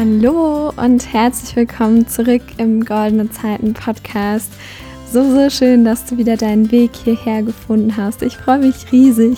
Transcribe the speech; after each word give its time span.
Hallo 0.00 0.72
und 0.78 1.12
herzlich 1.12 1.54
willkommen 1.56 2.08
zurück 2.08 2.40
im 2.56 2.86
Goldene 2.86 3.28
Zeiten 3.28 3.74
Podcast. 3.74 4.50
So, 5.12 5.22
so 5.22 5.50
schön, 5.50 5.84
dass 5.84 6.06
du 6.06 6.16
wieder 6.16 6.38
deinen 6.38 6.70
Weg 6.70 6.92
hierher 6.96 7.42
gefunden 7.42 7.94
hast. 7.98 8.22
Ich 8.22 8.38
freue 8.38 8.60
mich 8.60 8.90
riesig, 8.92 9.36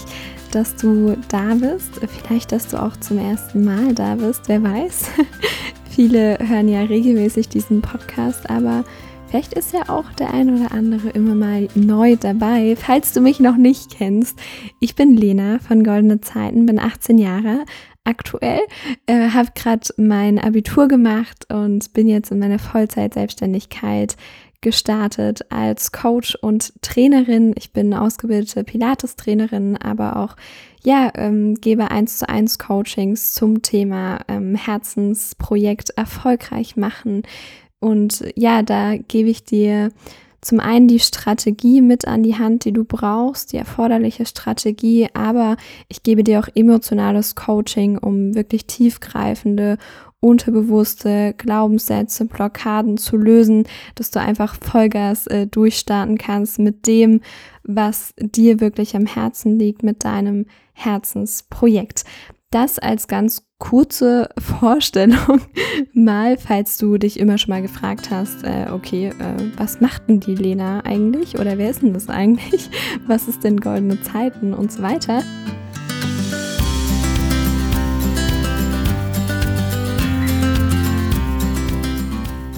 dass 0.53 0.77
du 0.77 1.17
da 1.29 1.55
bist. 1.55 2.01
Vielleicht, 2.07 2.53
dass 2.53 2.69
du 2.69 2.81
auch 2.81 2.97
zum 2.99 3.19
ersten 3.19 3.65
Mal 3.65 3.93
da 3.93 4.15
bist, 4.15 4.43
wer 4.47 4.63
weiß. 4.63 5.11
Viele 5.91 6.39
hören 6.39 6.69
ja 6.69 6.83
regelmäßig 6.83 7.49
diesen 7.49 7.83
Podcast, 7.83 8.49
aber 8.49 8.85
vielleicht 9.29 9.55
ist 9.55 9.73
ja 9.73 9.89
auch 9.89 10.13
der 10.13 10.33
ein 10.33 10.55
oder 10.55 10.71
andere 10.71 11.09
immer 11.09 11.35
mal 11.35 11.67
neu 11.75 12.15
dabei. 12.15 12.77
Falls 12.77 13.13
du 13.13 13.21
mich 13.21 13.41
noch 13.41 13.57
nicht 13.57 13.99
kennst, 13.99 14.39
ich 14.79 14.95
bin 14.95 15.17
Lena 15.17 15.59
von 15.59 15.83
Goldene 15.83 16.21
Zeiten, 16.21 16.67
bin 16.67 16.79
18 16.79 17.19
Jahre, 17.19 17.65
aktuell. 18.05 18.61
Äh, 19.07 19.31
habe 19.31 19.51
gerade 19.55 19.89
mein 19.97 20.39
Abitur 20.39 20.89
gemacht 20.89 21.53
und 21.53 21.93
bin 21.93 22.09
jetzt 22.09 22.31
in 22.31 22.39
meiner 22.39 22.59
Vollzeit-Selbstständigkeit 22.59 24.17
gestartet 24.61 25.41
als 25.51 25.93
Coach 25.93 26.37
und 26.37 26.73
Trainerin. 26.83 27.53
Ich 27.57 27.73
bin 27.73 27.93
ausgebildete 27.93 28.65
Pilates-Trainerin, 28.65 29.77
aber 29.77 30.17
auch 30.17 30.37
ja, 30.85 31.13
ähm, 31.15 31.55
gebe 31.57 31.91
eins 31.91 32.19
zu 32.19 32.29
eins 32.29 32.59
Coachings 32.59 33.35
zum 33.35 33.63
Thema 33.63 34.21
ähm, 34.29 34.55
Herzensprojekt 34.55 35.91
erfolgreich 35.91 36.77
machen. 36.77 37.23
Und 37.79 38.25
ja, 38.37 38.63
da 38.63 38.97
gebe 38.97 39.29
ich 39.29 39.45
dir 39.45 39.91
zum 40.43 40.59
einen 40.59 40.89
die 40.89 40.99
Strategie 40.99 41.81
mit 41.81 42.07
an 42.07 42.25
die 42.25 42.37
Hand, 42.37 42.65
die 42.65 42.73
du 42.73 42.85
brauchst, 42.85 43.53
die 43.53 43.57
erforderliche 43.57 44.27
Strategie, 44.27 45.09
aber 45.15 45.57
ich 45.89 46.03
gebe 46.03 46.25
dir 46.25 46.41
auch 46.41 46.49
emotionales 46.55 47.37
Coaching, 47.37 47.97
um 47.97 48.35
wirklich 48.35 48.67
tiefgreifende, 48.67 49.79
unterbewusste 50.19 51.35
Glaubenssätze, 51.39 52.27
Blockaden 52.27 52.97
zu 52.97 53.17
lösen, 53.17 53.65
dass 53.95 54.11
du 54.11 54.21
einfach 54.21 54.57
Vollgas 54.61 55.29
äh, 55.29 55.47
durchstarten 55.47 56.19
kannst 56.19 56.59
mit 56.59 56.87
dem, 56.89 57.21
was 57.63 58.13
dir 58.19 58.61
wirklich 58.61 58.97
am 58.97 59.07
Herzen 59.07 59.59
liegt, 59.59 59.85
mit 59.85 60.05
deinem 60.05 60.47
Herzensprojekt. 60.75 62.05
Das 62.51 62.79
als 62.79 63.07
ganz 63.07 63.45
kurze 63.63 64.29
Vorstellung 64.39 65.41
mal, 65.95 66.37
falls 66.37 66.79
du 66.79 66.99
dich 66.99 67.21
immer 67.21 67.39
schon 67.39 67.51
mal 67.51 67.63
gefragt 67.63 68.11
hast, 68.11 68.43
äh, 68.43 68.67
okay, 68.73 69.11
äh, 69.11 69.43
was 69.57 69.81
macht 69.81 70.09
denn 70.09 70.19
die 70.19 70.35
Lena 70.35 70.81
eigentlich 70.81 71.39
oder 71.39 71.59
wer 71.59 71.71
ist 71.71 71.81
denn 71.81 71.95
das 71.95 72.09
eigentlich? 72.09 72.69
Was 73.07 73.29
ist 73.29 73.45
denn 73.45 73.61
goldene 73.61 74.01
Zeiten 74.03 74.53
und 74.53 74.73
so 74.73 74.83
weiter. 74.83 75.23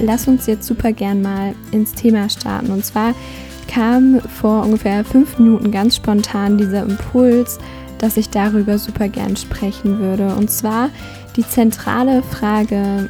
Lass 0.01 0.27
uns 0.27 0.47
jetzt 0.47 0.67
super 0.67 0.93
gern 0.93 1.23
mal 1.23 1.55
ins 1.71 1.93
Thema 1.93 2.29
starten. 2.29 2.71
Und 2.71 2.85
zwar 2.85 3.15
kam 3.69 4.21
vor 4.21 4.65
ungefähr 4.65 5.05
fünf 5.05 5.39
Minuten 5.39 5.71
ganz 5.71 5.97
spontan 5.97 6.59
dieser 6.59 6.83
Impuls, 6.83 7.59
dass 7.99 8.17
ich 8.17 8.31
darüber 8.31 8.79
super 8.79 9.09
gern 9.09 9.37
sprechen 9.37 9.99
würde. 9.99 10.35
Und 10.35 10.51
zwar 10.51 10.91
die 11.37 11.47
zentrale 11.47 12.23
Frage 12.23 13.09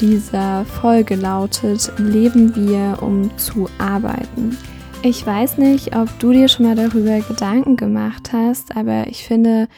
dieser 0.00 0.64
Folge 0.64 1.14
lautet, 1.14 1.92
leben 1.98 2.54
wir, 2.54 3.02
um 3.02 3.36
zu 3.36 3.68
arbeiten? 3.78 4.56
Ich 5.02 5.26
weiß 5.26 5.58
nicht, 5.58 5.94
ob 5.94 6.08
du 6.18 6.32
dir 6.32 6.48
schon 6.48 6.66
mal 6.66 6.76
darüber 6.76 7.20
Gedanken 7.20 7.76
gemacht 7.76 8.32
hast, 8.32 8.74
aber 8.74 9.06
ich 9.08 9.24
finde, 9.24 9.68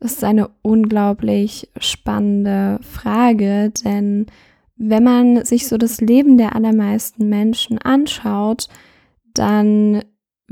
es 0.00 0.12
ist 0.14 0.24
eine 0.24 0.48
unglaublich 0.62 1.68
spannende 1.78 2.78
Frage, 2.82 3.70
denn 3.84 4.26
wenn 4.76 5.04
man 5.04 5.44
sich 5.44 5.68
so 5.68 5.76
das 5.76 6.00
Leben 6.00 6.38
der 6.38 6.56
allermeisten 6.56 7.28
Menschen 7.28 7.78
anschaut, 7.78 8.68
dann 9.34 10.02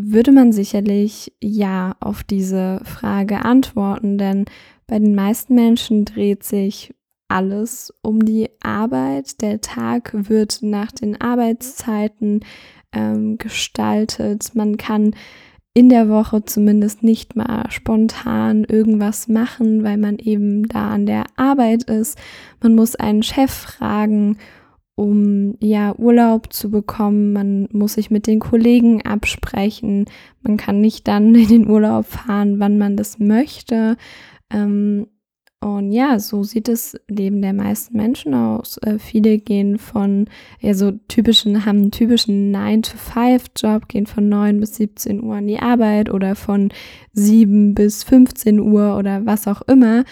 würde 0.02 0.32
man 0.32 0.52
sicherlich 0.52 1.32
ja 1.42 1.96
auf 2.00 2.24
diese 2.24 2.80
Frage 2.84 3.44
antworten, 3.44 4.18
denn 4.18 4.44
bei 4.86 4.98
den 4.98 5.14
meisten 5.14 5.54
Menschen 5.54 6.04
dreht 6.04 6.44
sich 6.44 6.94
alles 7.28 7.94
um 8.02 8.24
die 8.24 8.50
Arbeit. 8.60 9.40
Der 9.40 9.60
Tag 9.60 10.10
wird 10.12 10.58
nach 10.62 10.90
den 10.92 11.20
Arbeitszeiten 11.20 12.40
ähm, 12.92 13.38
gestaltet. 13.38 14.54
Man 14.54 14.76
kann 14.76 15.14
in 15.72 15.88
der 15.88 16.08
Woche 16.08 16.44
zumindest 16.44 17.02
nicht 17.04 17.36
mal 17.36 17.70
spontan 17.70 18.64
irgendwas 18.64 19.28
machen, 19.28 19.84
weil 19.84 19.96
man 19.96 20.18
eben 20.18 20.66
da 20.66 20.90
an 20.90 21.06
der 21.06 21.24
Arbeit 21.36 21.84
ist. 21.84 22.18
Man 22.60 22.74
muss 22.74 22.96
einen 22.96 23.22
Chef 23.22 23.52
fragen 23.52 24.38
um 25.00 25.54
ja 25.60 25.96
Urlaub 25.96 26.52
zu 26.52 26.70
bekommen. 26.70 27.32
Man 27.32 27.68
muss 27.72 27.94
sich 27.94 28.10
mit 28.10 28.26
den 28.26 28.38
Kollegen 28.38 29.00
absprechen. 29.00 30.04
Man 30.42 30.58
kann 30.58 30.82
nicht 30.82 31.08
dann 31.08 31.34
in 31.34 31.48
den 31.48 31.70
Urlaub 31.70 32.04
fahren, 32.04 32.60
wann 32.60 32.76
man 32.76 32.98
das 32.98 33.18
möchte. 33.18 33.96
Ähm, 34.52 35.06
und 35.62 35.90
ja, 35.90 36.18
so 36.18 36.42
sieht 36.42 36.68
das 36.68 37.00
Leben 37.08 37.40
der 37.40 37.54
meisten 37.54 37.96
Menschen 37.96 38.34
aus. 38.34 38.76
Äh, 38.78 38.98
viele 38.98 39.38
gehen 39.38 39.78
von, 39.78 40.26
ja, 40.60 40.74
so 40.74 40.92
typischen, 41.08 41.64
haben 41.64 41.78
einen 41.78 41.90
typischen 41.90 42.54
9-to-5-Job, 42.54 43.88
gehen 43.88 44.06
von 44.06 44.28
9 44.28 44.60
bis 44.60 44.76
17 44.76 45.22
Uhr 45.22 45.36
an 45.36 45.46
die 45.46 45.60
Arbeit 45.60 46.10
oder 46.10 46.34
von 46.34 46.70
7 47.12 47.74
bis 47.74 48.04
15 48.04 48.60
Uhr 48.60 48.98
oder 48.98 49.24
was 49.24 49.48
auch 49.48 49.62
immer. 49.62 50.04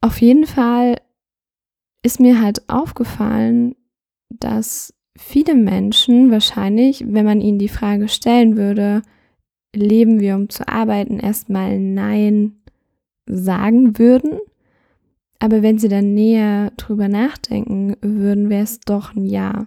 Auf 0.00 0.22
jeden 0.22 0.46
Fall 0.46 0.96
ist 2.06 2.20
mir 2.20 2.40
halt 2.40 2.68
aufgefallen, 2.68 3.74
dass 4.30 4.94
viele 5.18 5.56
Menschen 5.56 6.30
wahrscheinlich, 6.30 7.04
wenn 7.04 7.24
man 7.24 7.40
ihnen 7.40 7.58
die 7.58 7.68
Frage 7.68 8.08
stellen 8.08 8.56
würde, 8.56 9.02
leben 9.74 10.20
wir 10.20 10.36
um 10.36 10.48
zu 10.48 10.68
arbeiten, 10.68 11.18
erstmal 11.18 11.80
Nein 11.80 12.62
sagen 13.26 13.98
würden. 13.98 14.38
Aber 15.40 15.62
wenn 15.62 15.78
sie 15.78 15.88
dann 15.88 16.14
näher 16.14 16.70
drüber 16.76 17.08
nachdenken 17.08 17.96
würden, 18.00 18.50
wäre 18.50 18.62
es 18.62 18.78
doch 18.78 19.16
ein 19.16 19.26
Ja. 19.26 19.66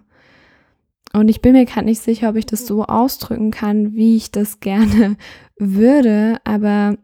Und 1.12 1.28
ich 1.28 1.42
bin 1.42 1.52
mir 1.52 1.66
gerade 1.66 1.88
nicht 1.88 2.02
sicher, 2.02 2.30
ob 2.30 2.38
ich 2.38 2.46
das 2.46 2.66
so 2.66 2.86
ausdrücken 2.86 3.52
kann, 3.52 3.96
wie 3.96 4.16
ich 4.16 4.32
das 4.32 4.62
gerne 4.62 5.18
würde, 5.60 6.38
aber 6.46 6.96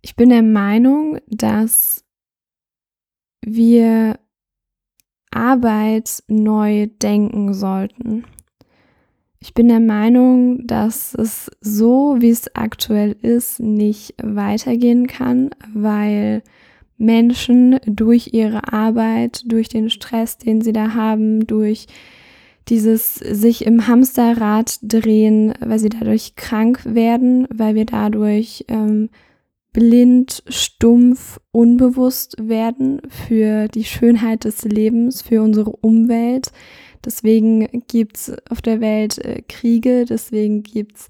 ich 0.00 0.14
bin 0.14 0.28
der 0.28 0.42
Meinung, 0.42 1.18
dass 1.26 2.03
wir 3.44 4.18
Arbeit 5.30 6.22
neu 6.28 6.86
denken 7.02 7.54
sollten. 7.54 8.24
Ich 9.40 9.52
bin 9.52 9.68
der 9.68 9.80
Meinung, 9.80 10.66
dass 10.66 11.14
es 11.14 11.50
so, 11.60 12.16
wie 12.20 12.30
es 12.30 12.54
aktuell 12.56 13.14
ist, 13.20 13.60
nicht 13.60 14.14
weitergehen 14.22 15.06
kann, 15.06 15.50
weil 15.74 16.42
Menschen 16.96 17.78
durch 17.84 18.30
ihre 18.32 18.72
Arbeit, 18.72 19.42
durch 19.46 19.68
den 19.68 19.90
Stress, 19.90 20.38
den 20.38 20.62
sie 20.62 20.72
da 20.72 20.94
haben, 20.94 21.46
durch 21.46 21.88
dieses 22.68 23.16
sich 23.16 23.66
im 23.66 23.86
Hamsterrad 23.86 24.78
drehen, 24.82 25.52
weil 25.60 25.78
sie 25.78 25.90
dadurch 25.90 26.36
krank 26.36 26.80
werden, 26.84 27.46
weil 27.52 27.74
wir 27.74 27.84
dadurch 27.84 28.64
ähm, 28.68 29.10
blind, 29.74 30.42
stumpf, 30.48 31.38
unbewusst 31.50 32.36
werden 32.40 33.02
für 33.08 33.68
die 33.68 33.84
Schönheit 33.84 34.44
des 34.44 34.64
Lebens, 34.64 35.20
für 35.20 35.42
unsere 35.42 35.70
Umwelt. 35.70 36.52
Deswegen 37.04 37.82
gibt 37.88 38.16
es 38.16 38.32
auf 38.48 38.62
der 38.62 38.80
Welt 38.80 39.18
äh, 39.18 39.42
Kriege, 39.42 40.06
deswegen 40.06 40.62
gibt 40.62 40.96
es 40.96 41.08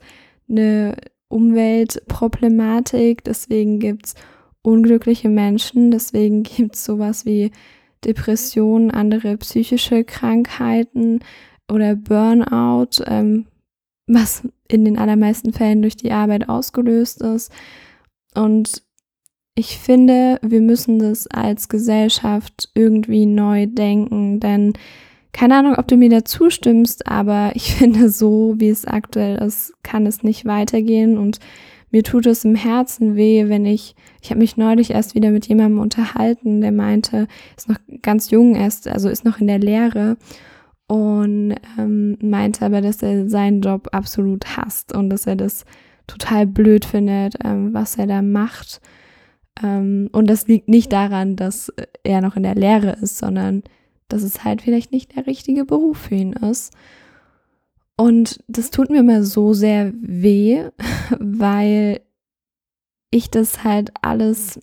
eine 0.49 0.97
Umweltproblematik, 1.29 3.23
deswegen 3.23 3.79
gibt 3.79 4.07
es 4.07 4.15
unglückliche 4.63 5.29
Menschen, 5.29 5.91
deswegen 5.91 6.43
gibt 6.43 6.75
es 6.75 6.85
sowas 6.85 7.27
wie 7.27 7.53
Depressionen, 8.05 8.91
andere 8.91 9.37
psychische 9.37 10.05
Krankheiten 10.05 11.21
oder 11.71 11.97
Burnout, 11.97 13.05
ähm, 13.07 13.47
was 14.07 14.49
in 14.69 14.87
den 14.87 14.99
allermeisten 14.99 15.53
Fällen 15.53 15.83
durch 15.83 15.97
die 15.97 16.13
Arbeit 16.13 16.49
ausgelöst 16.49 17.23
ist. 17.23 17.53
Und 18.35 18.83
ich 19.55 19.79
finde, 19.79 20.39
wir 20.43 20.61
müssen 20.61 20.99
das 20.99 21.27
als 21.29 21.69
Gesellschaft 21.69 22.71
irgendwie 22.75 23.27
neu 23.27 23.67
denken, 23.67 24.41
denn 24.41 24.73
keine 25.33 25.57
Ahnung, 25.57 25.75
ob 25.77 25.89
du 25.89 25.97
mir 25.97 26.11
da 26.11 26.25
zustimmst, 26.25 27.09
aber 27.09 27.53
ich 27.55 27.75
finde, 27.77 28.09
so 28.09 28.55
wie 28.59 28.69
es 28.69 28.87
aktuell 28.87 29.37
ist, 29.37 29.75
kann 29.83 30.07
es 30.07 30.23
nicht 30.23 30.45
weitergehen. 30.47 31.19
Und 31.19 31.39
mir 31.91 32.03
tut 32.03 32.27
es 32.27 32.45
im 32.45 32.55
Herzen 32.55 33.17
weh, 33.17 33.49
wenn 33.49 33.67
ich, 33.67 33.95
ich 34.23 34.31
habe 34.31 34.41
mich 34.41 34.57
neulich 34.57 34.91
erst 34.91 35.15
wieder 35.15 35.31
mit 35.31 35.47
jemandem 35.47 35.81
unterhalten, 35.81 36.61
der 36.61 36.73
meinte, 36.73 37.29
ist 37.57 37.69
noch 37.69 37.79
ganz 38.03 38.31
jung 38.31 38.57
erst, 38.57 38.89
also 38.89 39.09
ist 39.09 39.25
noch 39.25 39.39
in 39.39 39.47
der 39.47 39.59
Lehre 39.59 40.17
und 40.89 41.55
ähm, 41.79 42.19
meinte 42.21 42.67
aber, 42.67 42.81
dass 42.81 43.03
er 43.03 43.29
seinen 43.29 43.61
Job 43.61 43.89
absolut 43.93 44.57
hasst 44.57 44.95
und 44.95 45.09
dass 45.09 45.27
er 45.27 45.37
das 45.37 45.65
total 46.07 46.47
blöd 46.47 46.85
findet, 46.85 47.37
ähm, 47.45 47.73
was 47.73 47.97
er 47.97 48.07
da 48.07 48.23
macht. 48.23 48.81
Ähm, 49.63 50.09
und 50.13 50.29
das 50.29 50.47
liegt 50.47 50.69
nicht 50.69 50.93
daran, 50.93 51.37
dass 51.37 51.73
er 52.03 52.21
noch 52.21 52.37
in 52.37 52.43
der 52.43 52.55
Lehre 52.55 52.97
ist, 53.01 53.19
sondern 53.19 53.63
dass 54.09 54.23
es 54.23 54.45
halt 54.45 54.63
vielleicht 54.63 54.93
nicht 54.93 55.17
der 55.17 55.27
richtige 55.27 55.65
Beruf 55.65 55.99
für 55.99 56.15
ihn 56.15 56.33
ist. 56.33 56.73
Und 57.97 58.41
das 58.49 58.71
tut 58.71 58.91
mir 58.91 59.01
immer 59.01 59.23
so 59.23 59.55
sehr 59.55 59.93
weh, 60.01 60.65
weil 61.19 62.01
ich 63.11 63.31
das 63.31 63.63
halt 63.63 63.93
alles, 64.03 64.61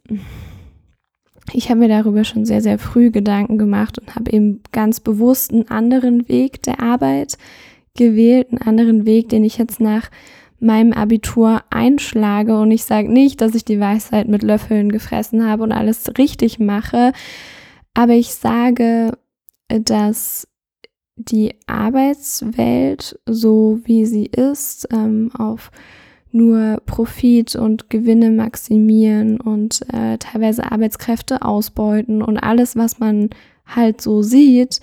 ich 1.53 1.69
habe 1.69 1.79
mir 1.79 1.87
darüber 1.87 2.25
schon 2.25 2.45
sehr, 2.45 2.61
sehr 2.61 2.77
früh 2.77 3.09
Gedanken 3.09 3.57
gemacht 3.57 3.97
und 3.97 4.13
habe 4.15 4.31
eben 4.31 4.61
ganz 4.73 4.99
bewusst 4.99 5.51
einen 5.51 5.69
anderen 5.69 6.27
Weg 6.27 6.61
der 6.63 6.81
Arbeit 6.81 7.37
gewählt, 7.95 8.49
einen 8.49 8.61
anderen 8.61 9.05
Weg, 9.05 9.29
den 9.29 9.45
ich 9.45 9.57
jetzt 9.57 9.79
nach 9.79 10.11
meinem 10.61 10.93
Abitur 10.93 11.63
einschlage. 11.69 12.57
Und 12.57 12.71
ich 12.71 12.83
sage 12.85 13.11
nicht, 13.11 13.41
dass 13.41 13.55
ich 13.55 13.65
die 13.65 13.79
Weisheit 13.79 14.27
mit 14.27 14.43
Löffeln 14.43 14.91
gefressen 14.91 15.45
habe 15.45 15.63
und 15.63 15.71
alles 15.71 16.11
richtig 16.17 16.59
mache, 16.59 17.13
aber 17.93 18.13
ich 18.13 18.33
sage, 18.33 19.17
dass 19.67 20.47
die 21.15 21.55
Arbeitswelt, 21.67 23.19
so 23.25 23.79
wie 23.83 24.05
sie 24.05 24.25
ist, 24.25 24.87
ähm, 24.91 25.31
auf 25.37 25.71
nur 26.31 26.81
Profit 26.85 27.55
und 27.55 27.89
Gewinne 27.89 28.31
maximieren 28.31 29.39
und 29.41 29.81
äh, 29.93 30.17
teilweise 30.17 30.71
Arbeitskräfte 30.71 31.41
ausbeuten 31.41 32.21
und 32.21 32.37
alles, 32.37 32.77
was 32.77 32.99
man 32.99 33.29
halt 33.65 34.01
so 34.01 34.21
sieht, 34.21 34.79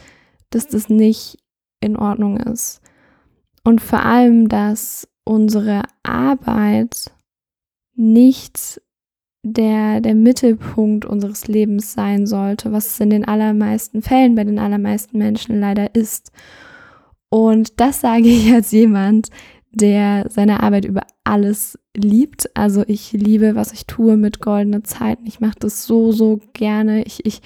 dass 0.50 0.69
das 0.69 0.90
nicht 0.90 1.38
in 1.81 1.96
Ordnung 1.96 2.38
ist. 2.38 2.82
Und 3.64 3.81
vor 3.81 4.04
allem, 4.04 4.48
dass 4.48 5.08
unsere 5.28 5.82
Arbeit 6.02 7.12
nicht 7.94 8.80
der, 9.42 10.00
der 10.00 10.14
Mittelpunkt 10.14 11.04
unseres 11.04 11.46
Lebens 11.46 11.92
sein 11.92 12.26
sollte, 12.26 12.72
was 12.72 12.86
es 12.86 13.00
in 13.00 13.10
den 13.10 13.26
allermeisten 13.26 14.02
Fällen 14.02 14.34
bei 14.34 14.44
den 14.44 14.58
allermeisten 14.58 15.19
Menschen 15.19 15.60
leider 15.60 15.94
ist. 15.94 16.32
Und 17.28 17.78
das 17.78 18.00
sage 18.00 18.28
ich 18.28 18.52
als 18.52 18.72
jemand, 18.72 19.28
der 19.70 20.26
seine 20.30 20.62
Arbeit 20.62 20.86
über 20.86 21.02
alles 21.25 21.78
liebt. 21.94 22.56
Also 22.56 22.82
ich 22.86 23.12
liebe, 23.12 23.54
was 23.54 23.72
ich 23.72 23.86
tue 23.86 24.16
mit 24.16 24.40
goldene 24.40 24.82
Zeiten. 24.82 25.26
Ich 25.26 25.40
mache 25.40 25.58
das 25.60 25.84
so, 25.84 26.10
so 26.10 26.40
gerne. 26.54 27.02
Ich, 27.04 27.26
ich 27.26 27.42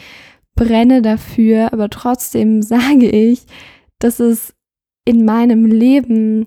brenne 0.54 1.02
dafür, 1.02 1.72
aber 1.72 1.90
trotzdem 1.90 2.62
sage 2.62 3.08
ich, 3.08 3.44
dass 3.98 4.20
es 4.20 4.54
in 5.04 5.24
meinem 5.24 5.66
Leben 5.66 6.46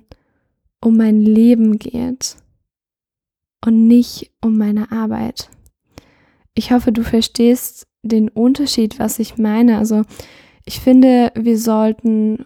um 0.86 0.98
mein 0.98 1.20
Leben 1.20 1.80
geht 1.80 2.38
und 3.66 3.88
nicht 3.88 4.32
um 4.40 4.56
meine 4.56 4.92
Arbeit. 4.92 5.50
Ich 6.54 6.72
hoffe, 6.72 6.92
du 6.92 7.04
verstehst 7.04 7.88
den 8.04 8.30
Unterschied, 8.30 9.00
was 9.00 9.18
ich 9.18 9.40
meine. 9.40 9.80
Also 9.80 10.04
ich 10.64 10.80
finde, 10.80 11.32
wir 11.36 11.58
sollten 11.58 12.44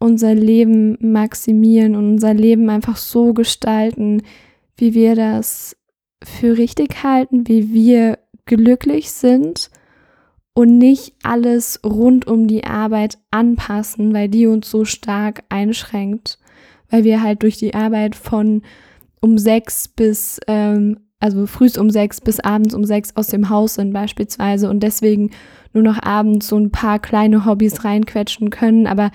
unser 0.00 0.34
Leben 0.34 0.98
maximieren 1.00 1.94
und 1.94 2.14
unser 2.14 2.34
Leben 2.34 2.68
einfach 2.68 2.96
so 2.96 3.32
gestalten, 3.32 4.22
wie 4.76 4.94
wir 4.94 5.14
das 5.14 5.76
für 6.24 6.58
richtig 6.58 7.04
halten, 7.04 7.46
wie 7.46 7.72
wir 7.72 8.18
glücklich 8.44 9.12
sind 9.12 9.70
und 10.52 10.78
nicht 10.78 11.14
alles 11.22 11.80
rund 11.84 12.26
um 12.26 12.48
die 12.48 12.64
Arbeit 12.64 13.18
anpassen, 13.30 14.12
weil 14.12 14.28
die 14.28 14.48
uns 14.48 14.68
so 14.68 14.84
stark 14.84 15.44
einschränkt, 15.48 16.40
weil 16.90 17.04
wir 17.04 17.22
halt 17.22 17.42
durch 17.42 17.56
die 17.56 17.74
Arbeit 17.74 18.16
von 18.16 18.62
um 19.20 19.38
sechs 19.38 19.88
bis, 19.88 20.40
ähm, 20.46 20.98
also 21.20 21.46
frühs 21.46 21.76
um 21.76 21.90
sechs 21.90 22.20
bis 22.20 22.40
abends 22.40 22.74
um 22.74 22.84
sechs 22.84 23.16
aus 23.16 23.28
dem 23.28 23.50
Haus 23.50 23.74
sind 23.74 23.92
beispielsweise 23.92 24.70
und 24.70 24.80
deswegen 24.80 25.30
nur 25.72 25.82
noch 25.82 26.02
abends 26.02 26.48
so 26.48 26.56
ein 26.56 26.70
paar 26.70 26.98
kleine 26.98 27.44
Hobbys 27.44 27.84
reinquetschen 27.84 28.50
können, 28.50 28.86
aber 28.86 29.10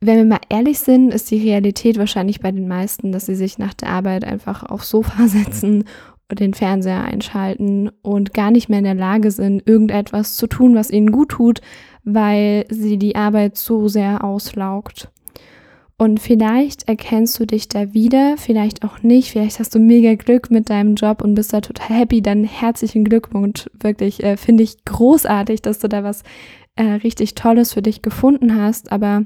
wenn 0.00 0.18
wir 0.18 0.24
mal 0.24 0.40
ehrlich 0.50 0.78
sind, 0.78 1.12
ist 1.12 1.30
die 1.30 1.42
Realität 1.42 1.98
wahrscheinlich 1.98 2.40
bei 2.40 2.52
den 2.52 2.68
meisten, 2.68 3.12
dass 3.12 3.26
sie 3.26 3.34
sich 3.34 3.58
nach 3.58 3.74
der 3.74 3.88
Arbeit 3.88 4.24
einfach 4.24 4.62
aufs 4.62 4.90
Sofa 4.90 5.26
setzen 5.26 5.84
und 6.28 6.40
den 6.40 6.54
Fernseher 6.54 7.04
einschalten 7.04 7.90
und 8.02 8.34
gar 8.34 8.50
nicht 8.50 8.68
mehr 8.68 8.80
in 8.80 8.84
der 8.84 8.94
Lage 8.94 9.30
sind, 9.30 9.66
irgendetwas 9.66 10.36
zu 10.36 10.46
tun, 10.46 10.74
was 10.74 10.90
ihnen 10.90 11.12
gut 11.12 11.30
tut, 11.30 11.60
weil 12.04 12.66
sie 12.68 12.98
die 12.98 13.16
Arbeit 13.16 13.56
so 13.56 13.88
sehr 13.88 14.24
auslaugt. 14.24 15.10
Und 15.98 16.20
vielleicht 16.20 16.88
erkennst 16.88 17.40
du 17.40 17.46
dich 17.46 17.68
da 17.68 17.94
wieder, 17.94 18.36
vielleicht 18.36 18.84
auch 18.84 19.02
nicht, 19.02 19.30
vielleicht 19.30 19.58
hast 19.58 19.74
du 19.74 19.78
mega 19.78 20.14
Glück 20.14 20.50
mit 20.50 20.68
deinem 20.68 20.94
Job 20.94 21.22
und 21.22 21.34
bist 21.34 21.54
da 21.54 21.62
total 21.62 21.96
happy, 21.96 22.20
dann 22.20 22.44
herzlichen 22.44 23.04
Glückwunsch. 23.04 23.70
Wirklich 23.72 24.22
äh, 24.22 24.36
finde 24.36 24.62
ich 24.62 24.84
großartig, 24.84 25.62
dass 25.62 25.78
du 25.78 25.88
da 25.88 26.04
was 26.04 26.22
äh, 26.74 26.84
richtig 26.84 27.34
Tolles 27.34 27.72
für 27.72 27.80
dich 27.80 28.02
gefunden 28.02 28.60
hast, 28.60 28.92
aber 28.92 29.24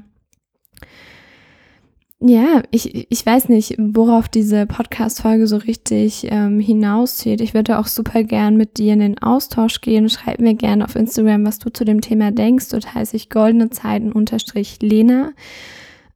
ja, 2.23 2.61
ich, 2.69 3.11
ich 3.11 3.25
weiß 3.25 3.49
nicht, 3.49 3.75
worauf 3.79 4.29
diese 4.29 4.67
Podcast-Folge 4.67 5.47
so 5.47 5.57
richtig 5.57 6.27
ähm, 6.29 6.59
hinauszieht. 6.59 7.41
Ich 7.41 7.55
würde 7.55 7.79
auch 7.79 7.87
super 7.87 8.23
gern 8.23 8.57
mit 8.57 8.77
dir 8.77 8.93
in 8.93 8.99
den 8.99 9.17
Austausch 9.17 9.81
gehen. 9.81 10.07
Schreib 10.07 10.39
mir 10.39 10.53
gerne 10.53 10.85
auf 10.85 10.95
Instagram, 10.95 11.47
was 11.47 11.57
du 11.57 11.71
zu 11.71 11.83
dem 11.83 11.99
Thema 11.99 12.31
denkst. 12.31 12.69
Dort 12.69 12.93
heiße 12.93 13.15
ich 13.15 13.31
goldene 13.31 13.71
Zeiten 13.71 14.11
unterstrich 14.11 14.77
Lena. 14.83 15.31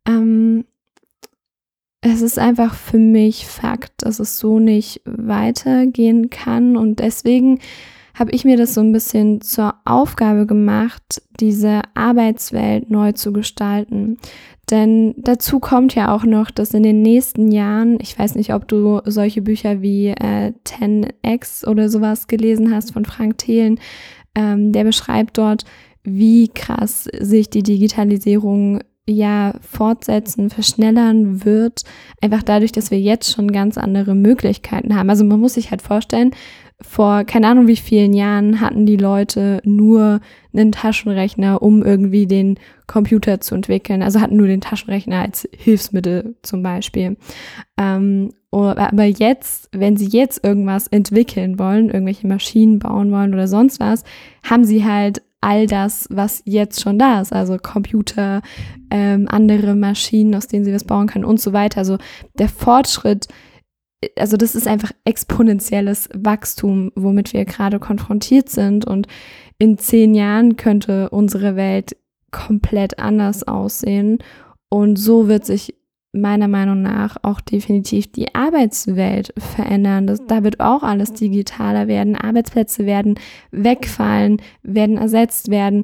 Ähm, 0.08 0.66
es 2.02 2.22
ist 2.22 2.38
einfach 2.38 2.76
für 2.76 3.00
mich 3.00 3.48
Fakt, 3.48 3.94
dass 3.98 4.20
es 4.20 4.38
so 4.38 4.60
nicht 4.60 5.02
weitergehen 5.06 6.30
kann 6.30 6.78
und 6.78 7.00
deswegen 7.00 7.60
habe 8.14 8.32
ich 8.32 8.46
mir 8.46 8.58
das 8.58 8.74
so 8.74 8.82
ein 8.82 8.94
bisschen 8.94 9.42
zur 9.42 9.76
Aufgabe 9.84 10.46
gemacht, 10.46 11.22
diese 11.40 11.82
Arbeitswelt 11.96 12.90
neu 12.90 13.12
zu 13.12 13.34
gestalten. 13.34 14.18
Denn 14.72 15.14
dazu 15.18 15.60
kommt 15.60 15.94
ja 15.96 16.16
auch 16.16 16.24
noch, 16.24 16.50
dass 16.50 16.74
in 16.74 16.84
den 16.84 17.02
nächsten 17.02 17.52
Jahren, 17.52 18.00
ich 18.02 18.18
weiß 18.18 18.36
nicht, 18.36 18.54
ob 18.54 18.68
du 18.68 19.02
solche 19.06 19.42
Bücher 19.42 19.82
wie 19.82 20.08
äh, 20.08 20.54
10x 20.66 21.68
oder 21.68 21.90
sowas 21.90 22.28
gelesen 22.28 22.74
hast 22.74 22.94
von 22.94 23.06
Frank 23.06 23.38
Thelen, 23.38 23.80
ähm, 24.34 24.72
der 24.72 24.86
beschreibt 24.86 25.38
dort, 25.38 25.66
wie 26.04 26.48
krass 26.48 27.10
sich 27.20 27.50
die 27.50 27.64
Digitalisierung 27.64 28.80
ja 29.08 29.54
fortsetzen, 29.62 30.50
verschnellern 30.50 31.46
wird, 31.46 31.84
einfach 32.22 32.44
dadurch, 32.44 32.72
dass 32.72 32.92
wir 32.92 33.00
jetzt 33.00 33.32
schon 33.32 33.52
ganz 33.52 33.78
andere 33.78 34.16
Möglichkeiten 34.16 34.96
haben. 34.96 35.10
Also 35.10 35.24
man 35.24 35.40
muss 35.40 35.54
sich 35.54 35.72
halt 35.72 35.82
vorstellen, 35.82 36.32
vor 36.82 37.24
keine 37.24 37.48
Ahnung 37.48 37.68
wie 37.68 37.78
vielen 37.78 38.14
Jahren 38.14 38.60
hatten 38.60 38.86
die 38.86 38.98
Leute 38.98 39.62
nur 39.64 40.20
einen 40.54 40.72
Taschenrechner, 40.72 41.62
um 41.62 41.84
irgendwie 41.84 42.28
den 42.28 42.60
Computer 42.86 43.40
zu 43.40 43.56
entwickeln. 43.56 44.02
Also 44.02 44.20
hatten 44.20 44.36
nur 44.36 44.48
den 44.48 44.62
Taschenrechner 44.62 45.22
als 45.22 45.48
Hilfsmittel 45.56 46.36
zum 46.42 46.64
Beispiel. 46.64 47.18
Ähm, 47.78 48.34
aber 48.52 49.06
jetzt, 49.06 49.70
wenn 49.74 49.98
sie 49.98 50.08
jetzt 50.08 50.44
irgendwas 50.44 50.88
entwickeln 50.88 51.60
wollen, 51.60 51.90
irgendwelche 51.90 52.28
Maschinen 52.28 52.80
bauen 52.80 53.12
wollen 53.12 53.34
oder 53.34 53.48
sonst 53.48 53.80
was, 53.80 54.04
haben 54.44 54.64
sie 54.64 54.86
halt 54.86 55.22
all 55.46 55.68
das, 55.68 56.08
was 56.10 56.42
jetzt 56.46 56.82
schon 56.82 56.98
da 56.98 57.22
ist, 57.22 57.32
also 57.32 57.58
Computer, 57.62 58.42
ähm, 58.90 59.28
andere 59.30 59.76
Maschinen, 59.76 60.34
aus 60.34 60.48
denen 60.48 60.66
sie 60.66 60.74
was 60.74 60.84
bauen 60.84 61.08
können 61.08 61.24
und 61.24 61.40
so 61.40 61.54
weiter. 61.54 61.80
Also 61.80 61.98
der 62.40 62.50
Fortschritt 62.50 63.28
also 64.18 64.38
das 64.38 64.56
ist 64.56 64.68
einfach 64.68 64.92
exponentielles 65.04 66.10
Wachstum, 66.14 66.92
womit 66.96 67.34
wir 67.34 67.46
gerade 67.46 67.80
konfrontiert 67.80 68.50
sind. 68.50 68.86
Und 68.86 69.08
in 69.58 69.78
zehn 69.78 70.14
Jahren 70.14 70.58
könnte 70.58 71.10
unsere 71.10 71.56
Welt 71.56 71.96
komplett 72.32 73.00
anders 73.00 73.48
aussehen. 73.48 74.20
Und 74.70 74.98
so 74.98 75.28
wird 75.28 75.46
sich 75.46 75.76
meiner 76.16 76.48
Meinung 76.48 76.82
nach 76.82 77.18
auch 77.22 77.42
definitiv 77.42 78.12
die 78.12 78.34
Arbeitswelt 78.34 79.34
verändern. 79.38 80.08
Das, 80.08 80.26
da 80.26 80.44
wird 80.44 80.60
auch 80.60 80.84
alles 80.84 81.14
digitaler 81.14 81.88
werden. 81.88 82.16
Arbeitsplätze 82.16 82.86
werden 82.86 83.20
wegfallen, 83.52 84.42
werden 84.64 84.98
ersetzt 84.98 85.50
werden. 85.50 85.84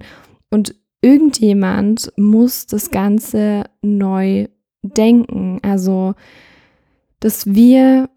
Und 0.49 0.75
irgendjemand 1.01 2.11
muss 2.17 2.65
das 2.65 2.91
Ganze 2.91 3.65
neu 3.81 4.47
denken. 4.83 5.59
Also 5.61 6.15
dass 7.21 7.53
wir 7.53 8.09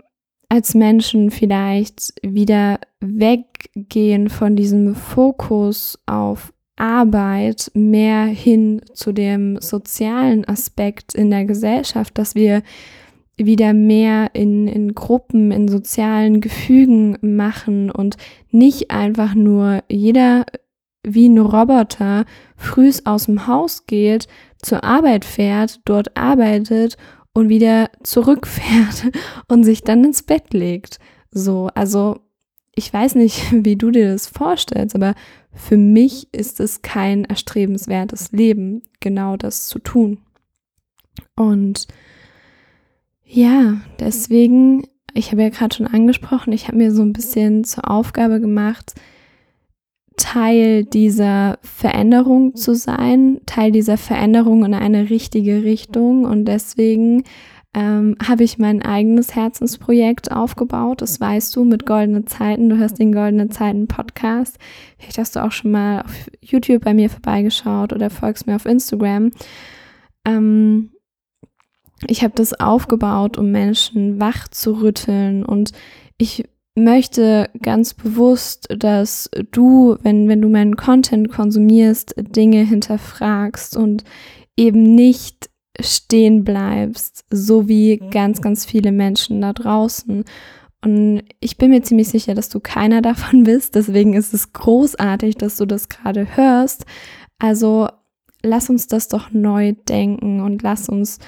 als 0.48 0.74
Menschen 0.74 1.30
vielleicht 1.30 2.14
wieder 2.22 2.80
weggehen 3.00 4.28
von 4.30 4.56
diesem 4.56 4.94
Fokus 4.94 5.98
auf 6.06 6.53
Arbeit 6.76 7.70
mehr 7.74 8.24
hin 8.24 8.80
zu 8.92 9.12
dem 9.12 9.60
sozialen 9.60 10.44
Aspekt 10.46 11.14
in 11.14 11.30
der 11.30 11.44
Gesellschaft, 11.44 12.18
dass 12.18 12.34
wir 12.34 12.62
wieder 13.36 13.72
mehr 13.72 14.30
in, 14.32 14.68
in 14.68 14.94
Gruppen, 14.94 15.50
in 15.50 15.68
sozialen 15.68 16.40
Gefügen 16.40 17.16
machen 17.20 17.90
und 17.90 18.16
nicht 18.50 18.90
einfach 18.90 19.34
nur 19.34 19.82
jeder 19.88 20.46
wie 21.06 21.28
ein 21.28 21.38
Roboter 21.38 22.24
frühs 22.56 23.04
aus 23.06 23.26
dem 23.26 23.46
Haus 23.46 23.86
geht, 23.86 24.26
zur 24.62 24.84
Arbeit 24.84 25.24
fährt, 25.24 25.80
dort 25.84 26.16
arbeitet 26.16 26.96
und 27.34 27.48
wieder 27.48 27.90
zurückfährt 28.02 29.12
und 29.48 29.64
sich 29.64 29.82
dann 29.82 30.04
ins 30.04 30.22
Bett 30.22 30.54
legt. 30.54 30.98
So, 31.30 31.68
also 31.74 32.20
ich 32.74 32.92
weiß 32.92 33.16
nicht, 33.16 33.52
wie 33.64 33.76
du 33.76 33.90
dir 33.90 34.12
das 34.12 34.26
vorstellst, 34.26 34.94
aber 34.94 35.14
für 35.54 35.76
mich 35.76 36.28
ist 36.32 36.60
es 36.60 36.82
kein 36.82 37.24
erstrebenswertes 37.24 38.32
Leben, 38.32 38.82
genau 39.00 39.36
das 39.36 39.68
zu 39.68 39.78
tun. 39.78 40.18
Und 41.36 41.86
ja, 43.24 43.80
deswegen, 44.00 44.86
ich 45.14 45.30
habe 45.30 45.42
ja 45.42 45.48
gerade 45.48 45.74
schon 45.74 45.86
angesprochen, 45.86 46.52
ich 46.52 46.68
habe 46.68 46.76
mir 46.76 46.92
so 46.92 47.02
ein 47.02 47.12
bisschen 47.12 47.64
zur 47.64 47.90
Aufgabe 47.90 48.40
gemacht, 48.40 48.94
Teil 50.16 50.84
dieser 50.84 51.58
Veränderung 51.62 52.54
zu 52.54 52.74
sein, 52.74 53.40
Teil 53.46 53.72
dieser 53.72 53.96
Veränderung 53.96 54.64
in 54.64 54.74
eine 54.74 55.10
richtige 55.10 55.64
Richtung. 55.64 56.24
Und 56.24 56.44
deswegen 56.44 57.24
ähm, 57.74 58.16
habe 58.26 58.44
ich 58.44 58.58
mein 58.58 58.82
eigenes 58.82 59.34
Herzensprojekt 59.34 60.30
aufgebaut. 60.30 61.02
Das 61.02 61.20
weißt 61.20 61.54
du 61.56 61.64
mit 61.64 61.86
Goldene 61.86 62.24
Zeiten. 62.24 62.68
Du 62.68 62.76
hörst 62.76 62.98
den 62.98 63.12
Goldene 63.12 63.48
Zeiten 63.48 63.88
Podcast. 63.88 64.58
Vielleicht 64.98 65.18
hast 65.18 65.36
du 65.36 65.44
auch 65.44 65.52
schon 65.52 65.72
mal 65.72 66.02
auf 66.02 66.14
YouTube 66.40 66.84
bei 66.84 66.94
mir 66.94 67.10
vorbeigeschaut 67.10 67.92
oder 67.92 68.10
folgst 68.10 68.46
mir 68.46 68.56
auf 68.56 68.66
Instagram. 68.66 69.32
Ähm, 70.24 70.90
ich 72.06 72.22
habe 72.22 72.34
das 72.36 72.58
aufgebaut, 72.58 73.38
um 73.38 73.50
Menschen 73.50 74.20
wach 74.20 74.48
zu 74.48 74.80
rütteln 74.80 75.44
und 75.44 75.72
ich 76.18 76.44
möchte 76.76 77.50
ganz 77.62 77.94
bewusst, 77.94 78.66
dass 78.76 79.30
du, 79.52 79.96
wenn, 80.02 80.28
wenn 80.28 80.42
du 80.42 80.48
meinen 80.48 80.76
Content 80.76 81.30
konsumierst, 81.30 82.14
Dinge 82.16 82.64
hinterfragst 82.64 83.76
und 83.76 84.04
eben 84.56 84.82
nicht 84.94 85.50
stehen 85.80 86.44
bleibst, 86.44 87.24
so 87.30 87.68
wie 87.68 87.98
ganz, 88.10 88.40
ganz 88.40 88.64
viele 88.64 88.92
Menschen 88.92 89.40
da 89.40 89.52
draußen. 89.52 90.24
Und 90.84 91.22
ich 91.40 91.56
bin 91.56 91.70
mir 91.70 91.82
ziemlich 91.82 92.08
sicher, 92.08 92.34
dass 92.34 92.48
du 92.48 92.60
keiner 92.60 93.02
davon 93.02 93.44
bist. 93.44 93.74
Deswegen 93.74 94.14
ist 94.14 94.34
es 94.34 94.52
großartig, 94.52 95.36
dass 95.36 95.56
du 95.56 95.66
das 95.66 95.88
gerade 95.88 96.36
hörst. 96.36 96.84
Also 97.38 97.88
lass 98.42 98.70
uns 98.70 98.86
das 98.86 99.08
doch 99.08 99.30
neu 99.32 99.72
denken 99.88 100.40
und 100.40 100.62
lass 100.62 100.88
uns 100.88 101.18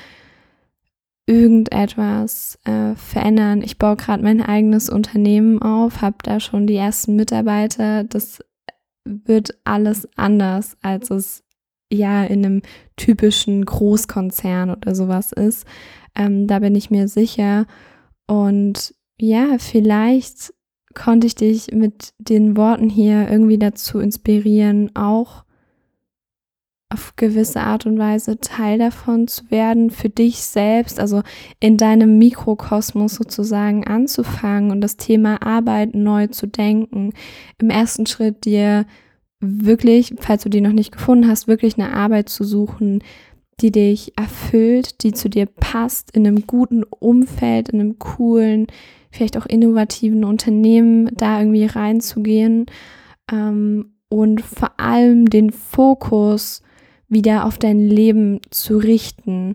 irgendetwas 1.27 2.59
äh, 2.65 2.95
verändern. 2.95 3.63
Ich 3.63 3.79
baue 3.79 3.97
gerade 3.97 4.23
mein 4.23 4.41
eigenes 4.41 4.89
Unternehmen 4.89 5.61
auf, 5.61 6.01
habe 6.01 6.19
da 6.23 6.39
schon 6.39 6.69
die 6.69 6.77
ersten 6.77 7.17
Mitarbeiter. 7.17 8.05
Das 8.05 8.45
wird 9.05 9.59
alles 9.65 10.09
anders, 10.17 10.77
als 10.83 11.11
es 11.11 11.43
ja 11.93 12.25
in 12.25 12.45
einem 12.45 12.63
typischen 12.97 13.65
Großkonzern 13.65 14.71
oder 14.71 14.95
sowas 14.95 15.33
ist. 15.33 15.67
Ähm, 16.15 16.47
da 16.47 16.59
bin 16.59 16.75
ich 16.75 16.91
mir 16.91 17.09
sicher. 17.09 17.67
Und 18.27 18.95
ja, 19.19 19.57
vielleicht 19.59 20.53
konnte 20.95 21.27
ich 21.27 21.35
dich 21.35 21.73
mit 21.73 22.15
den 22.19 22.57
Worten 22.57 22.89
hier 22.89 23.29
irgendwie 23.31 23.59
dazu 23.59 24.01
inspirieren, 24.01 24.91
auch 24.95 25.45
auf 26.89 27.15
gewisse 27.17 27.61
Art 27.61 27.85
und 27.85 27.99
Weise 27.99 28.39
Teil 28.39 28.79
davon 28.79 29.27
zu 29.27 29.51
werden, 29.51 29.91
für 29.91 30.09
dich 30.09 30.39
selbst, 30.43 31.01
also 31.01 31.23
in 31.59 31.77
deinem 31.77 32.17
Mikrokosmos 32.17 33.17
sozusagen 33.17 33.87
anzufangen 33.87 34.71
und 34.71 34.81
das 34.81 34.97
Thema 34.97 35.43
Arbeit 35.43 35.95
neu 35.95 36.29
zu 36.29 36.47
denken. 36.47 37.13
Im 37.61 37.71
ersten 37.71 38.07
Schritt 38.07 38.45
dir 38.45 38.87
wirklich, 39.41 40.15
falls 40.19 40.43
du 40.43 40.49
die 40.49 40.61
noch 40.61 40.73
nicht 40.73 40.93
gefunden 40.93 41.29
hast, 41.29 41.49
wirklich 41.49 41.79
eine 41.79 41.93
Arbeit 41.93 42.29
zu 42.29 42.45
suchen, 42.45 43.03
die 43.61 43.73
dich 43.73 44.13
erfüllt, 44.19 45.03
die 45.03 45.13
zu 45.13 45.31
dir 45.31 45.47
passt, 45.47 46.15
in 46.15 46.27
einem 46.27 46.47
guten 46.47 46.85
Umfeld, 46.85 47.71
in 47.71 47.81
einem 47.81 47.99
coolen, 47.99 48.67
vielleicht 49.11 49.39
auch 49.39 49.47
innovativen 49.47 50.25
Unternehmen 50.25 51.11
da 51.15 51.41
irgendwie 51.41 51.65
reinzugehen 51.65 52.67
ähm, 53.33 53.95
und 54.09 54.43
vor 54.43 54.79
allem 54.79 55.31
den 55.31 55.51
Fokus 55.51 56.63
wieder 57.09 57.47
auf 57.47 57.59
dein 57.59 57.81
Leben 57.81 58.41
zu 58.51 58.77
richten 58.77 59.55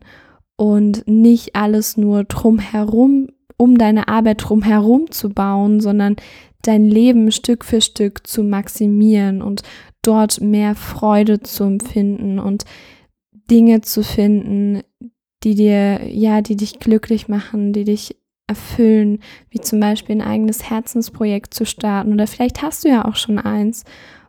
und 0.56 1.08
nicht 1.08 1.56
alles 1.56 1.98
nur 1.98 2.24
drumherum, 2.24 3.28
um 3.58 3.78
deine 3.78 4.08
Arbeit 4.08 4.44
drumherum 4.44 5.12
zu 5.12 5.30
bauen, 5.30 5.80
sondern 5.80 6.16
dein 6.62 6.86
Leben 6.86 7.32
Stück 7.32 7.66
für 7.66 7.82
Stück 7.82 8.26
zu 8.28 8.44
maximieren 8.44 9.42
und 9.42 9.64
dort 10.02 10.42
mehr 10.42 10.76
Freude 10.76 11.42
zu 11.42 11.64
empfinden 11.64 12.40
und 12.40 12.66
Dinge 13.50 13.82
zu 13.82 14.04
finden, 14.04 14.82
die 15.44 15.56
dir, 15.56 16.08
ja, 16.08 16.42
die 16.42 16.56
dich 16.56 16.80
glücklich 16.80 17.28
machen, 17.28 17.74
die 17.74 17.84
dich 17.84 18.16
erfüllen, 18.48 19.20
wie 19.50 19.60
zum 19.60 19.80
Beispiel 19.80 20.16
ein 20.16 20.28
eigenes 20.28 20.70
Herzensprojekt 20.70 21.54
zu 21.54 21.66
starten. 21.66 22.14
Oder 22.14 22.28
vielleicht 22.28 22.62
hast 22.62 22.84
du 22.84 22.90
ja 22.90 23.06
auch 23.06 23.16
schon 23.16 23.40
eins 23.40 23.84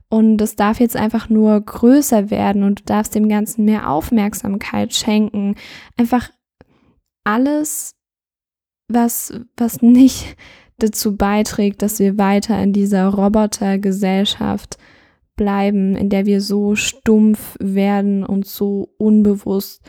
und 0.09 0.41
es 0.41 0.57
darf 0.57 0.79
jetzt 0.79 0.97
einfach 0.97 1.29
nur 1.29 1.61
größer 1.61 2.31
werden 2.31 2.65
und 2.65 2.81
du 2.81 2.85
darfst 2.85 3.15
dem 3.15 3.29
Ganzen 3.29 3.65
mehr 3.65 3.91
Aufmerksamkeit 3.91 4.95
schenken. 4.95 5.57
Einfach 5.97 6.31
alles, 7.25 7.95
was, 8.89 9.33
was 9.57 9.81
nicht 9.83 10.37
dazu 10.79 11.17
beiträgt, 11.17 11.83
dass 11.83 11.99
wir 11.99 12.19
weiter 12.19 12.61
in 12.63 12.73
dieser 12.73 13.09
Robotergesellschaft 13.09 14.79
bleiben, 15.37 15.97
in 15.97 16.09
der 16.09 16.27
wir 16.27 16.41
so 16.41 16.75
stumpf 16.75 17.57
werden 17.59 18.25
und 18.25 18.47
so 18.47 18.91
unbewusst 18.99 19.83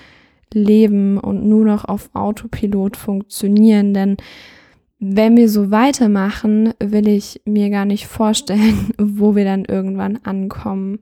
leben 0.53 1.17
und 1.17 1.45
nur 1.45 1.65
noch 1.65 1.85
auf 1.85 2.09
Autopilot 2.13 2.97
funktionieren. 2.97 3.93
Denn 3.93 4.17
wenn 4.99 5.35
wir 5.35 5.49
so 5.49 5.71
weitermachen, 5.71 6.73
will 6.79 7.07
ich 7.07 7.41
mir 7.45 7.69
gar 7.69 7.85
nicht 7.85 8.07
vorstellen, 8.07 8.91
wo 8.97 9.35
wir 9.35 9.43
dann 9.43 9.65
irgendwann 9.65 10.17
ankommen. 10.23 10.99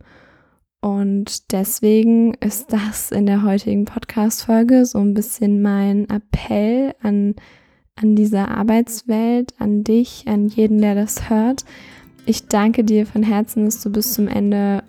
Und 0.81 1.51
deswegen 1.51 2.33
ist 2.35 2.73
das 2.73 3.11
in 3.11 3.27
der 3.27 3.43
heutigen 3.43 3.85
Podcast-Folge 3.85 4.85
so 4.85 4.97
ein 4.97 5.13
bisschen 5.13 5.61
mein 5.61 6.09
Appell 6.09 6.95
an, 7.03 7.35
an 7.95 8.15
diese 8.15 8.47
Arbeitswelt, 8.47 9.53
an 9.59 9.83
dich, 9.83 10.25
an 10.27 10.47
jeden, 10.47 10.81
der 10.81 10.95
das 10.95 11.29
hört. 11.29 11.65
Ich 12.25 12.47
danke 12.47 12.83
dir 12.83 13.05
von 13.05 13.23
Herzen, 13.23 13.65
dass 13.65 13.81
du 13.81 13.89
bis 13.91 14.13
zum 14.13 14.27
Ende 14.27 14.83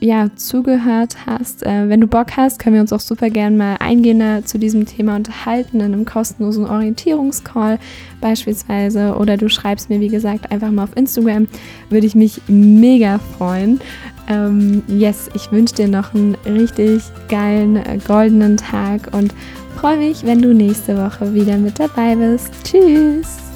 ja, 0.00 0.34
zugehört 0.34 1.26
hast. 1.26 1.64
Äh, 1.64 1.88
wenn 1.88 2.00
du 2.00 2.06
Bock 2.06 2.36
hast, 2.36 2.58
können 2.58 2.74
wir 2.74 2.80
uns 2.80 2.92
auch 2.92 3.00
super 3.00 3.28
gern 3.28 3.58
mal 3.58 3.76
eingehender 3.80 4.44
zu 4.44 4.58
diesem 4.58 4.86
Thema 4.86 5.14
unterhalten 5.14 5.80
in 5.80 5.92
einem 5.92 6.06
kostenlosen 6.06 6.66
Orientierungscall 6.66 7.78
beispielsweise. 8.20 9.16
Oder 9.16 9.36
du 9.36 9.50
schreibst 9.50 9.90
mir, 9.90 10.00
wie 10.00 10.08
gesagt, 10.08 10.50
einfach 10.50 10.70
mal 10.70 10.84
auf 10.84 10.96
Instagram. 10.96 11.48
Würde 11.90 12.06
ich 12.06 12.14
mich 12.14 12.40
mega 12.48 13.18
freuen. 13.18 13.80
Ähm, 14.26 14.82
yes, 14.88 15.28
ich 15.34 15.52
wünsche 15.52 15.74
dir 15.74 15.88
noch 15.88 16.14
einen 16.14 16.34
richtig 16.46 17.02
geilen, 17.28 17.76
äh, 17.76 17.98
goldenen 18.06 18.56
Tag 18.56 19.10
und 19.12 19.34
freue 19.76 19.96
mich, 19.96 20.24
wenn 20.24 20.42
du 20.42 20.52
nächste 20.52 20.96
Woche 20.96 21.32
wieder 21.34 21.56
mit 21.56 21.78
dabei 21.78 22.14
bist. 22.16 22.50
Tschüss! 22.64 23.49